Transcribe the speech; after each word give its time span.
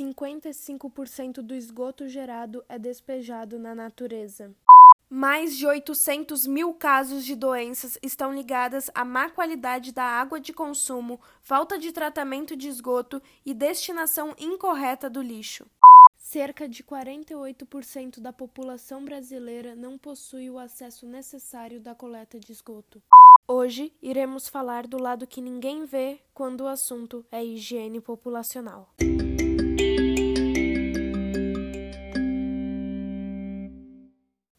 55% 0.00 1.42
do 1.42 1.54
esgoto 1.54 2.08
gerado 2.08 2.64
é 2.68 2.78
despejado 2.78 3.58
na 3.58 3.74
natureza. 3.74 4.50
Mais 5.10 5.56
de 5.56 5.66
800 5.66 6.46
mil 6.46 6.72
casos 6.72 7.24
de 7.24 7.34
doenças 7.34 7.98
estão 8.00 8.32
ligadas 8.32 8.88
à 8.94 9.04
má 9.04 9.28
qualidade 9.28 9.92
da 9.92 10.04
água 10.04 10.40
de 10.40 10.52
consumo, 10.52 11.20
falta 11.42 11.78
de 11.78 11.92
tratamento 11.92 12.56
de 12.56 12.68
esgoto 12.68 13.20
e 13.44 13.52
destinação 13.52 14.34
incorreta 14.38 15.10
do 15.10 15.20
lixo. 15.20 15.66
Cerca 16.16 16.68
de 16.68 16.84
48% 16.84 18.20
da 18.20 18.32
população 18.32 19.04
brasileira 19.04 19.74
não 19.74 19.98
possui 19.98 20.48
o 20.48 20.58
acesso 20.58 21.06
necessário 21.06 21.80
da 21.80 21.94
coleta 21.94 22.38
de 22.38 22.52
esgoto. 22.52 23.02
Hoje 23.48 23.92
iremos 24.00 24.48
falar 24.48 24.86
do 24.86 24.96
lado 24.96 25.26
que 25.26 25.40
ninguém 25.40 25.84
vê 25.84 26.20
quando 26.32 26.62
o 26.62 26.68
assunto 26.68 27.26
é 27.32 27.44
higiene 27.44 28.00
populacional. 28.00 28.88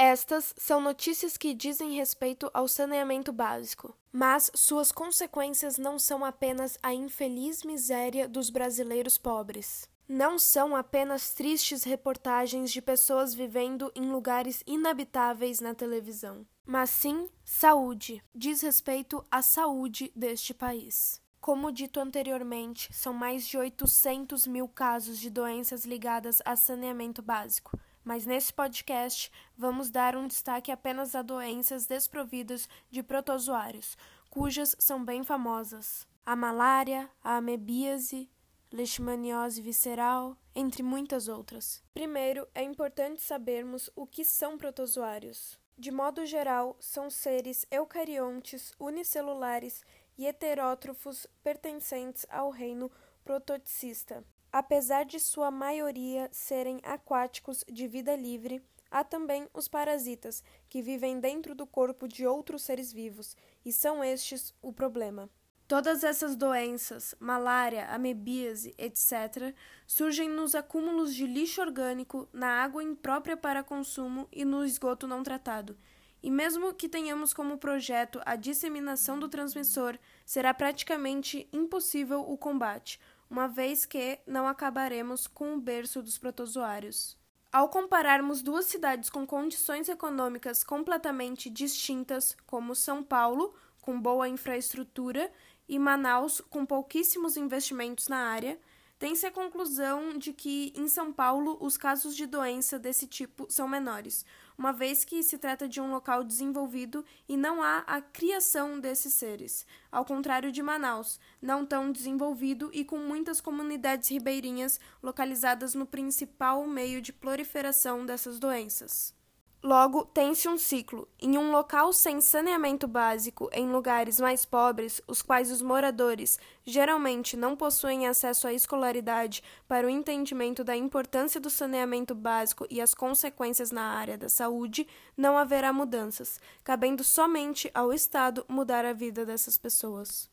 Estas 0.00 0.54
são 0.56 0.80
notícias 0.80 1.36
que 1.36 1.52
dizem 1.52 1.96
respeito 1.96 2.48
ao 2.54 2.68
saneamento 2.68 3.32
básico, 3.32 3.96
mas 4.12 4.48
suas 4.54 4.92
consequências 4.92 5.76
não 5.76 5.98
são 5.98 6.24
apenas 6.24 6.78
a 6.80 6.94
infeliz 6.94 7.64
miséria 7.64 8.28
dos 8.28 8.48
brasileiros 8.48 9.18
pobres. 9.18 9.88
Não 10.08 10.38
são 10.38 10.76
apenas 10.76 11.32
tristes 11.32 11.82
reportagens 11.82 12.70
de 12.70 12.80
pessoas 12.80 13.34
vivendo 13.34 13.90
em 13.92 14.08
lugares 14.08 14.62
inabitáveis 14.68 15.58
na 15.58 15.74
televisão, 15.74 16.46
mas 16.64 16.90
sim 16.90 17.28
saúde, 17.44 18.22
diz 18.32 18.60
respeito 18.62 19.26
à 19.28 19.42
saúde 19.42 20.12
deste 20.14 20.54
país. 20.54 21.20
Como 21.40 21.72
dito 21.72 21.98
anteriormente, 21.98 22.88
são 22.92 23.12
mais 23.12 23.44
de 23.44 23.58
800 23.58 24.46
mil 24.46 24.68
casos 24.68 25.18
de 25.18 25.28
doenças 25.28 25.84
ligadas 25.84 26.40
a 26.44 26.54
saneamento 26.54 27.20
básico, 27.20 27.76
mas 28.08 28.24
nesse 28.24 28.50
podcast 28.54 29.30
vamos 29.54 29.90
dar 29.90 30.16
um 30.16 30.26
destaque 30.26 30.72
apenas 30.72 31.14
a 31.14 31.20
doenças 31.20 31.86
desprovidas 31.86 32.66
de 32.90 33.02
protozoários, 33.02 33.98
cujas 34.30 34.74
são 34.78 35.04
bem 35.04 35.22
famosas: 35.22 36.08
a 36.24 36.34
malária, 36.34 37.10
a 37.22 37.36
amebíase, 37.36 38.30
leishmaniose 38.72 39.60
visceral, 39.60 40.38
entre 40.54 40.82
muitas 40.82 41.28
outras. 41.28 41.84
Primeiro, 41.92 42.48
é 42.54 42.62
importante 42.62 43.20
sabermos 43.20 43.90
o 43.94 44.06
que 44.06 44.24
são 44.24 44.56
protozoários. 44.56 45.60
De 45.76 45.90
modo 45.90 46.24
geral, 46.24 46.78
são 46.80 47.10
seres 47.10 47.66
eucariontes, 47.70 48.72
unicelulares 48.80 49.82
e 50.16 50.26
heterótrofos 50.26 51.26
pertencentes 51.44 52.24
ao 52.30 52.48
reino 52.48 52.90
prototicista. 53.22 54.24
Apesar 54.52 55.04
de 55.04 55.20
sua 55.20 55.50
maioria 55.50 56.28
serem 56.32 56.80
aquáticos 56.82 57.64
de 57.70 57.86
vida 57.86 58.16
livre, 58.16 58.62
há 58.90 59.04
também 59.04 59.46
os 59.52 59.68
parasitas, 59.68 60.42
que 60.68 60.80
vivem 60.80 61.20
dentro 61.20 61.54
do 61.54 61.66
corpo 61.66 62.08
de 62.08 62.26
outros 62.26 62.62
seres 62.62 62.92
vivos, 62.92 63.36
e 63.64 63.72
são 63.72 64.02
estes 64.02 64.54
o 64.62 64.72
problema. 64.72 65.28
Todas 65.68 66.02
essas 66.02 66.34
doenças, 66.34 67.14
malária, 67.20 67.88
amebíase, 67.88 68.74
etc., 68.78 69.54
surgem 69.86 70.26
nos 70.26 70.54
acúmulos 70.54 71.14
de 71.14 71.26
lixo 71.26 71.60
orgânico, 71.60 72.26
na 72.32 72.62
água 72.62 72.82
imprópria 72.82 73.36
para 73.36 73.62
consumo 73.62 74.26
e 74.32 74.46
no 74.46 74.64
esgoto 74.64 75.06
não 75.06 75.22
tratado. 75.22 75.76
E 76.22 76.30
mesmo 76.30 76.72
que 76.72 76.88
tenhamos 76.88 77.34
como 77.34 77.58
projeto 77.58 78.18
a 78.24 78.34
disseminação 78.34 79.18
do 79.18 79.28
transmissor, 79.28 79.98
será 80.24 80.54
praticamente 80.54 81.46
impossível 81.52 82.22
o 82.22 82.38
combate, 82.38 82.98
uma 83.30 83.48
vez 83.48 83.84
que 83.84 84.18
não 84.26 84.46
acabaremos 84.46 85.26
com 85.26 85.54
o 85.54 85.60
berço 85.60 86.02
dos 86.02 86.18
protozoários. 86.18 87.16
Ao 87.50 87.68
compararmos 87.68 88.42
duas 88.42 88.66
cidades 88.66 89.08
com 89.08 89.26
condições 89.26 89.88
econômicas 89.88 90.62
completamente 90.62 91.48
distintas, 91.48 92.36
como 92.46 92.74
São 92.74 93.02
Paulo, 93.02 93.54
com 93.80 94.00
boa 94.00 94.28
infraestrutura, 94.28 95.32
e 95.68 95.78
Manaus, 95.78 96.40
com 96.40 96.64
pouquíssimos 96.64 97.36
investimentos 97.36 98.08
na 98.08 98.18
área, 98.18 98.58
tem-se 98.98 99.26
a 99.26 99.30
conclusão 99.30 100.18
de 100.18 100.32
que, 100.32 100.72
em 100.76 100.88
São 100.88 101.12
Paulo, 101.12 101.56
os 101.60 101.76
casos 101.76 102.16
de 102.16 102.26
doença 102.26 102.78
desse 102.78 103.06
tipo 103.06 103.46
são 103.48 103.68
menores, 103.68 104.26
uma 104.58 104.72
vez 104.72 105.04
que 105.04 105.22
se 105.22 105.38
trata 105.38 105.68
de 105.68 105.80
um 105.80 105.90
local 105.90 106.24
desenvolvido 106.24 107.04
e 107.28 107.36
não 107.36 107.62
há 107.62 107.84
a 107.86 108.02
criação 108.02 108.80
desses 108.80 109.14
seres, 109.14 109.64
ao 109.90 110.04
contrário 110.04 110.50
de 110.50 110.62
Manaus, 110.62 111.20
não 111.40 111.64
tão 111.64 111.92
desenvolvido 111.92 112.68
e 112.74 112.84
com 112.84 112.98
muitas 112.98 113.40
comunidades 113.40 114.10
ribeirinhas 114.10 114.80
localizadas 115.00 115.74
no 115.74 115.86
principal 115.86 116.66
meio 116.66 117.00
de 117.00 117.12
proliferação 117.12 118.04
dessas 118.04 118.40
doenças. 118.40 119.17
Logo, 119.62 120.04
tem-se 120.04 120.48
um 120.48 120.56
ciclo. 120.56 121.08
Em 121.20 121.36
um 121.36 121.50
local 121.50 121.92
sem 121.92 122.20
saneamento 122.20 122.86
básico, 122.86 123.50
em 123.52 123.68
lugares 123.70 124.20
mais 124.20 124.44
pobres, 124.44 125.02
os 125.08 125.20
quais 125.20 125.50
os 125.50 125.60
moradores 125.60 126.38
geralmente 126.64 127.36
não 127.36 127.56
possuem 127.56 128.06
acesso 128.06 128.46
à 128.46 128.52
escolaridade 128.52 129.42
para 129.66 129.86
o 129.86 129.90
entendimento 129.90 130.62
da 130.62 130.76
importância 130.76 131.40
do 131.40 131.50
saneamento 131.50 132.14
básico 132.14 132.66
e 132.70 132.80
as 132.80 132.94
consequências 132.94 133.72
na 133.72 133.82
área 133.82 134.16
da 134.16 134.28
saúde, 134.28 134.86
não 135.16 135.36
haverá 135.36 135.72
mudanças, 135.72 136.40
cabendo 136.62 137.02
somente 137.02 137.68
ao 137.74 137.92
Estado 137.92 138.44
mudar 138.48 138.84
a 138.84 138.92
vida 138.92 139.26
dessas 139.26 139.58
pessoas. 139.58 140.30